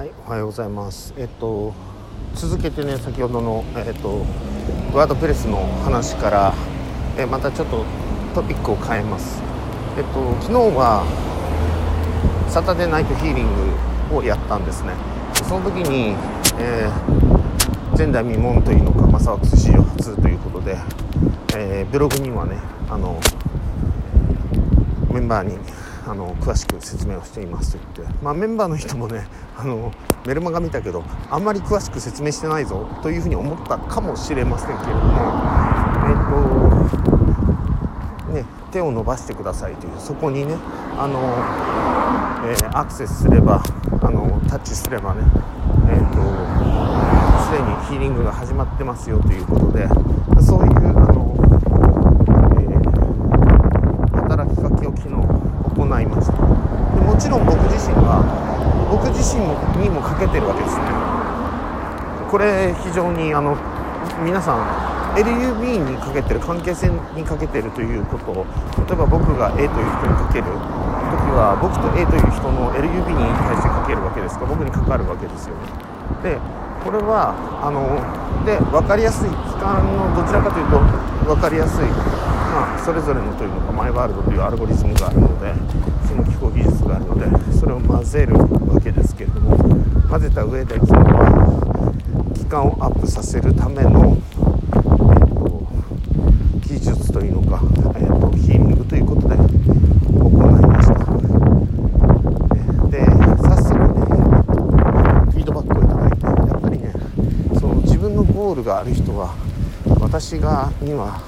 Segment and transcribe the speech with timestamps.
[0.00, 1.12] はい、おはようございます。
[1.18, 1.74] えっと
[2.34, 4.24] 続けてね先ほどのえっと
[4.94, 6.54] ワードプレスの話から
[7.18, 7.84] えまたちょっと
[8.34, 9.42] トピックを変えます。
[9.98, 11.04] えっと昨日は
[12.48, 13.46] サタデーナイトヒーリン
[14.08, 14.94] グをやったんですね。
[15.46, 16.16] その時に、
[16.58, 20.78] えー前代未聞というのかマサワックス史上初ということで、
[21.58, 22.56] えーブログにはね
[22.88, 23.20] あの
[25.12, 25.58] メンバーに
[26.06, 29.26] あの詳しく説明をしていますと言って、まあ、メンバーの人もね
[29.56, 29.92] あの
[30.26, 35.70] メルマガ見たけどあんまり詳しく説明してないぞというふうに思ったかもしれませんけれども。
[36.10, 36.20] えっ、と
[38.32, 40.56] ね手を伸ばしてくださいというそこにね
[40.96, 41.20] あの、
[42.48, 43.62] えーアクセスすれば
[44.02, 45.22] あのタッチすればね
[45.90, 46.16] えっ、と
[47.44, 49.86] すでにヒーリングが始まってますよということで
[50.40, 51.34] そういうあの、
[52.60, 52.70] えー
[54.30, 56.38] 働きかけを昨日行いましたで
[57.00, 58.24] もちろん僕自身は
[58.88, 59.44] 僕自身
[59.76, 60.88] にもかけてるわけですね。
[62.32, 63.52] これ非常にあの
[64.24, 64.64] 皆さん
[65.20, 68.46] LUB にかけてる関係性にかけてるということを
[68.88, 75.54] 例えば僕が A という人にかける時は僕と A という人の LUB に対してかけるわけですか僕に関わるわけですよ
[76.24, 76.32] ね。
[76.32, 76.38] で
[76.80, 78.00] これはあの
[78.48, 80.80] で分かりやすい期間のどちらかというと
[81.28, 85.52] 分かりやすい、まあ、それぞれのというのかマイワールドというアルゴリズムがあるので
[86.10, 89.56] その機構技術があるのでそれを混ぜるわけですけれども
[90.08, 91.94] 混ぜた上でその
[92.34, 95.68] 期間をアップさせるための、えっと
[96.66, 97.62] 技術というのか、
[97.96, 99.44] えっとヒーリングということで行
[100.40, 100.94] いました。
[102.88, 103.06] で
[103.38, 104.10] 早速ね
[105.30, 106.92] フィードバックをいただいてやっぱりね
[107.60, 109.32] その自分のゴールがある人は
[110.00, 111.20] 私がには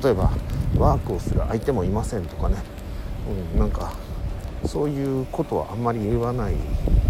[0.00, 0.30] 例えば
[0.78, 2.56] ワークをする相手もいませんとかね、
[3.54, 3.92] うん、なんか
[4.64, 6.54] そういうことはあんまり言わない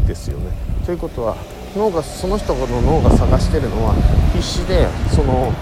[0.07, 0.53] ですよね。
[0.85, 1.37] ということは
[1.77, 3.95] 脳がその人の脳が探してるのは
[4.33, 5.53] 必死でその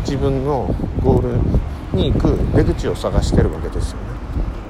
[0.00, 4.14] 自分のゴールに行く出口を探してるわけですよね。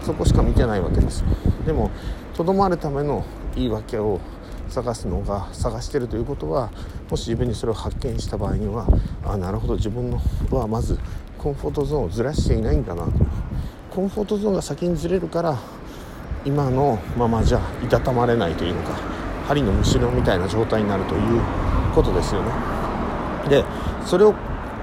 [0.04, 1.24] そこしか見てないわけです
[1.64, 1.90] でも
[2.34, 4.20] とどまるための言い訳を
[4.68, 6.70] 探すのが探してるということは
[7.08, 8.86] もし自分にそれを発見した場合には
[9.24, 10.20] あなるほど自分の
[10.50, 10.98] はまず
[11.38, 13.12] コンフォートゾーンをずらしていないんだなと
[13.90, 15.58] コンフォートゾーンが先にずれるから
[16.44, 18.90] 今のままじゃいたたまれないというのか
[19.48, 21.40] 針のむしろみたいな状態になるという
[21.94, 22.50] ことですよね。
[23.48, 23.64] で
[24.04, 24.34] それを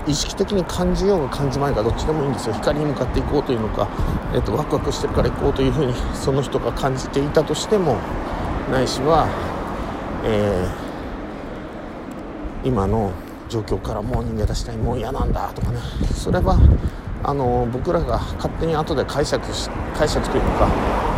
[0.08, 2.56] 意識的に感じようが感じまいがどっちでもいいんですよ。
[2.56, 3.88] 光に向かっていこうというのか、
[4.34, 7.98] えっとワクワクしてるから行こうというふうにその人が感じていたとしても
[8.72, 9.28] ないしは、
[10.26, 10.92] えー
[12.64, 13.12] 今の
[13.50, 15.80] 状況からもう逃げ出したいもう嫌なんだとかね。
[16.14, 16.60] それは
[17.24, 20.68] あの僕らが勝手に後で解釈し解釈というか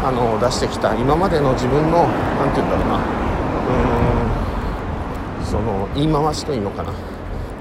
[0.04, 2.98] あの出してきた今までの自分の何て言うんだろうな。
[2.98, 5.46] うーん。
[5.46, 6.92] その言い回しというのかな。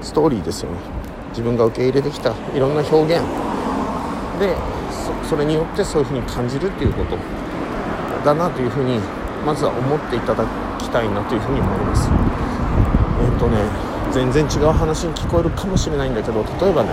[0.01, 0.77] ストーリーですよね。
[1.29, 3.23] 自分が受け入れてきたいろんな表現。
[4.39, 4.55] で
[5.29, 7.17] それによってそういうふうに感じるっていうこと。
[8.25, 8.99] だなというふうに
[9.45, 10.45] まずは思っていただ
[10.79, 12.09] きたいなというふうに思います。
[13.21, 13.57] えっ、とね
[14.11, 16.89] 全然違う話に聞こえるかもしれないんだけど例えばね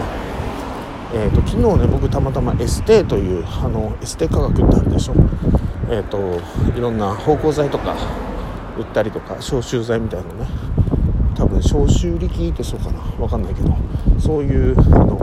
[1.13, 5.15] えー、と昨日ね僕たまたまエステというあのエステ科学ってあるでしょ。
[5.91, 6.19] えっ、と
[6.77, 7.97] いろんな芳香剤とか
[8.79, 10.47] 売ったりとか消臭剤みたいなのね。
[11.35, 13.01] 多分消臭力ってそうかな。
[13.19, 13.77] 分かんないけど。
[14.21, 15.19] そういうあの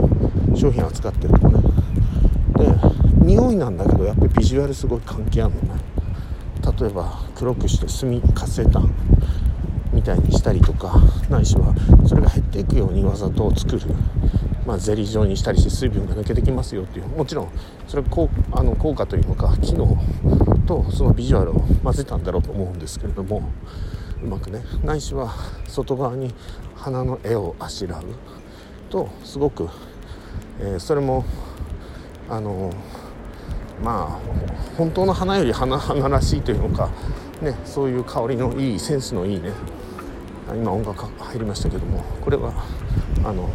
[0.54, 1.62] 商品扱ってるとね。
[2.56, 2.66] で
[3.24, 5.80] 匂いなんだけどやっぱりビジュアルすごい関係あるのね。
[6.80, 8.90] 例えば黒くして炭活性炭
[9.92, 11.00] みたいにしたりとか
[11.30, 11.74] ないしは
[12.06, 13.82] それが減っていくようにわざと作る、
[14.68, 17.48] まあ、ゼリー状にしたりして水分が抜けてきますよっていうもちろん
[17.86, 19.96] それ効あの効果というのか機能
[20.66, 23.50] とそのビジュアルを混ぜたんだろうと思うんですけれども
[24.22, 25.32] うまくねないしは
[25.66, 26.34] 外側に
[26.76, 28.02] 花の絵をあしらう
[28.90, 29.70] とすごく、
[30.60, 31.24] えーそれも
[32.28, 32.70] あの
[33.82, 36.90] まあ本当の花より花花らしいというのか、
[37.40, 39.52] ね、そういう香りのいいセンスのいいね
[40.54, 42.52] 今音楽入りましたけどもこれは
[43.24, 43.48] あの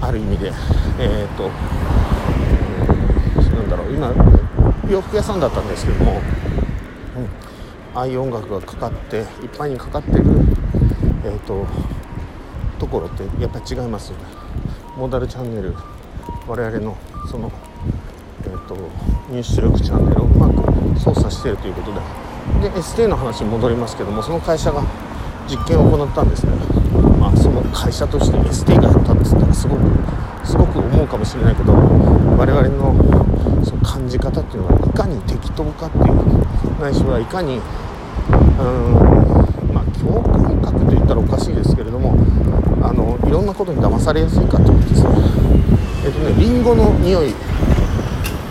[0.00, 0.52] ある意味で
[0.98, 1.48] えっ、と
[3.54, 4.12] なんだろう今
[4.90, 6.18] 洋服屋さんだったんですけども、うん、
[7.94, 9.24] ああいう音楽がかかっていっ
[9.56, 10.24] ぱいにかかってる
[11.24, 11.66] えっ、と
[12.78, 14.24] ところってやっぱり違いますよね。
[14.96, 15.74] モーダルチャンネル
[16.46, 16.96] 我々の
[17.30, 17.52] その
[18.42, 18.74] えー、と
[19.30, 22.00] 入出力チャンネルをうまく操作しているということで。
[22.62, 24.82] で ST の話に戻りますけどもその会社が
[25.48, 26.52] 実験を行ったんですね、
[27.18, 29.82] まあ、その会社として ST がやったんですったらすごく
[30.44, 39.20] すごく思うかもしれないけど我々のその感じ方っていうのはいかに適当かっていうないしはいかにうーん
[40.02, 42.16] 表感覚といったらおかしいですけれども
[42.82, 45.02] あのいろんなことに騙されやすいかということです。
[45.04, 45.10] ね
[46.04, 47.34] えっ、とねリンゴの匂い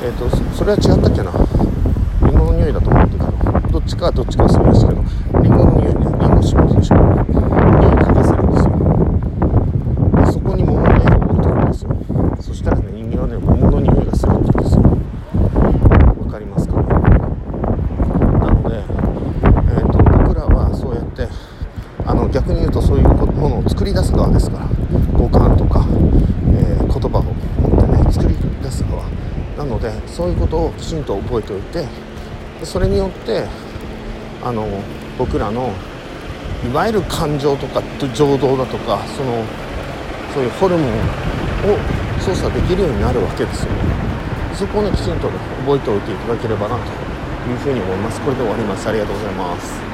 [0.03, 1.31] えっ、とそれは違ったっけな？
[2.27, 5.01] リンゴの匂いだと思うけどどっちかどっちか忘れましたけど
[5.41, 7.06] リンゴの匂いねリンゴ霜でしょ匂い
[7.97, 8.71] 嗅かせるんですよ
[10.25, 11.89] でそこに桃の絵を置いてるんですよ
[12.41, 21.27] そしたらね人間はね桃の匂いがするんですよわかりますかねなので、えー、と僕らはそうやって
[22.06, 24.70] あ逆に言うとそういうものを作り出す側ですから
[25.14, 25.86] 五感とか、
[26.54, 29.04] えー言葉を持ってね作り出す側。
[29.58, 31.86] なのでそういうことをきちんと覚えておいて
[32.64, 33.46] それによって
[34.44, 34.68] あの
[35.18, 35.72] 僕らの
[36.70, 37.81] いわゆる感情とか
[38.14, 39.44] 情動だとかその
[40.34, 40.94] そういうホルモンを
[42.20, 43.72] 操作できるようになるわけですよ。
[43.72, 43.80] ね
[44.54, 46.82] そこをねきちんとね覚えておいていただければなと
[47.50, 48.20] いうふうに思います。
[48.22, 48.90] これで終わります。
[48.90, 49.88] ありがとうございます。